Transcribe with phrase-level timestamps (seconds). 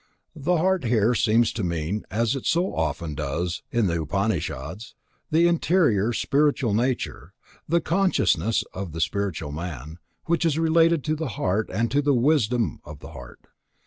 [0.35, 4.95] The heart here seems to mean, as it so often does in the Upanishads,
[5.29, 7.33] the interior, spiritual nature,
[7.69, 12.15] the consciousness of the spiritual man, which is related to the heart, and to the
[12.15, 13.45] wisdom of the heart.